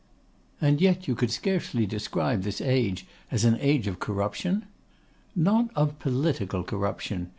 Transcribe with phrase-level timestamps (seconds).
[0.59, 4.65] 'And yet you could scarcely describe this as an age of corruption?'
[5.35, 7.29] 'Not of political corruption.